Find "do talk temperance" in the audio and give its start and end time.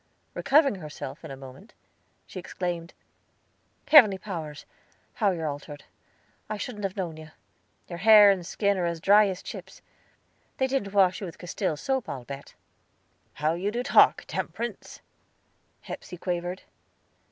13.69-15.01